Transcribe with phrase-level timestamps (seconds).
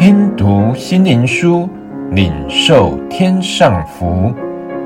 [0.00, 1.68] 听读心灵书，
[2.12, 4.32] 领受天上福。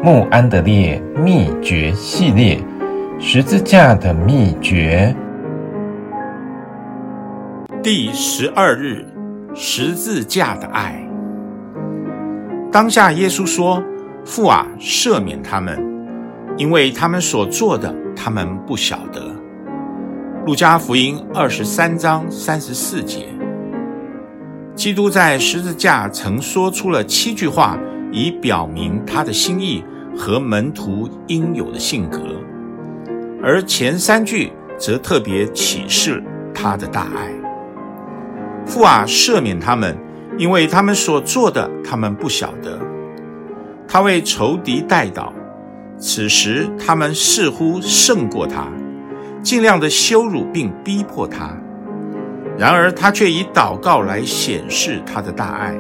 [0.03, 2.61] 慕安德烈秘诀系列，
[3.21, 5.15] 十字架的秘诀。
[7.81, 9.07] 第十二日，
[9.55, 11.01] 十字架的爱。
[12.73, 13.81] 当下，耶稣说
[14.27, 15.79] ：“父啊，赦免他们，
[16.57, 19.23] 因为他们所做的，他们不晓得。”
[20.45, 23.29] 路加福音二十三章三十四节。
[24.85, 27.79] 基督在十字架曾说出了七句话，
[28.13, 29.83] 以表明他的心意
[30.15, 32.21] 和门徒应有的性格，
[33.43, 36.23] 而前三句则特别启示
[36.55, 37.33] 他的大爱。
[38.67, 39.97] 父啊，赦免他们，
[40.37, 42.79] 因为他们所做的，他们不晓得。
[43.89, 45.33] 他为仇敌代祷，
[45.97, 48.69] 此时他们似乎胜过他，
[49.43, 51.57] 尽量的羞辱并逼迫他。
[52.57, 55.77] 然而，他却以祷告来显示他的大爱，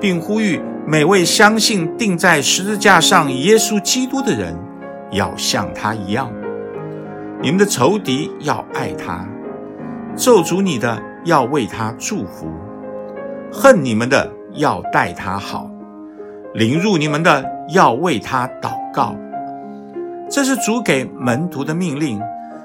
[0.00, 4.56] 并呼吁每位相信钉在十字架上耶稣基督的人，
[5.10, 6.32] 要像他一样。
[7.42, 9.28] 你们的仇敌要爱他，
[10.16, 12.50] 咒诅你的要为他祝福，
[13.52, 15.70] 恨你们的要待他好，
[16.54, 19.14] 凌辱你们的要为他祷告。
[20.30, 22.18] 这是主给门徒的命令，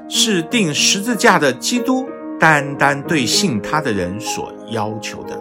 [0.07, 2.07] 是钉十字架的基督。
[2.39, 5.37] 单单对信他的人所要求的。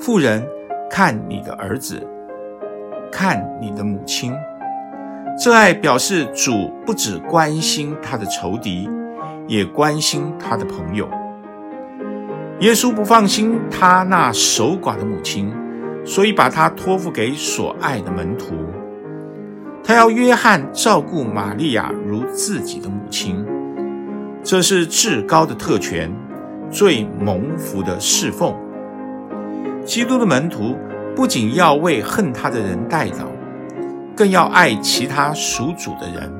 [0.00, 0.44] 富人，
[0.90, 2.04] 看你的儿子，
[3.12, 4.32] 看你的母亲。
[5.42, 8.88] 这爱表示主不只关心他的仇敌，
[9.46, 11.08] 也关心他的朋友。
[12.60, 15.52] 耶稣不放心他那守寡的母亲，
[16.04, 18.54] 所以把他托付给所爱的门徒。
[19.82, 23.44] 他要约翰照顾玛利亚如自己的母亲。
[24.44, 26.14] 这是至高的特权，
[26.70, 28.54] 最蒙福的侍奉。
[29.86, 30.76] 基督的门徒
[31.16, 33.24] 不仅要为恨他的人代祷，
[34.14, 36.30] 更要爱其他属主的人，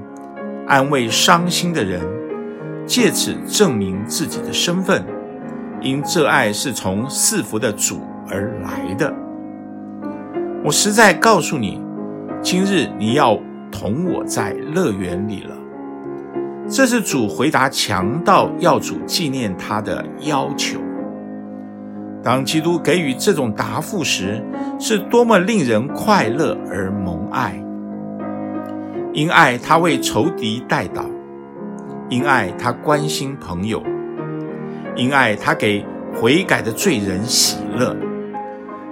[0.67, 2.03] 安慰伤心的人，
[2.87, 5.03] 借此证明自己的身份。
[5.81, 9.11] 因这爱是从赐福的主而来的。
[10.63, 11.81] 我实在告诉你，
[12.43, 13.39] 今日你要
[13.73, 15.54] 同我在乐园里了。
[16.69, 20.79] 这是主回答强盗要主纪念他的要求。
[22.23, 24.43] 当基督给予这种答复时，
[24.81, 27.63] 是多么令人快乐而蒙爱！
[29.13, 31.05] 因爱他为仇敌代祷，
[32.09, 33.83] 因爱他关心朋友，
[34.97, 37.95] 因爱他给悔改的罪人喜乐，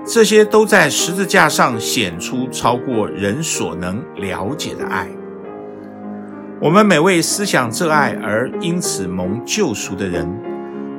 [0.05, 5.09] 这些都在十字架上显出超过人所能了解的爱。
[6.62, 10.25] 我们每位思想热爱而因此蒙救赎的人，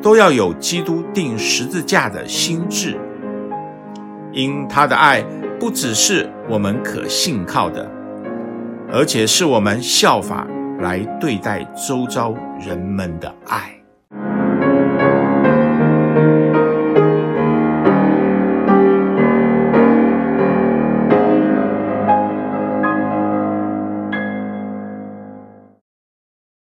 [0.01, 3.00] 都要有基督定十字架的心智，
[4.34, 5.24] 因他的爱
[5.62, 7.90] 不只是我们可信靠的，
[8.91, 10.46] 而且是我们效法
[10.81, 13.82] 来对待周遭人们的爱。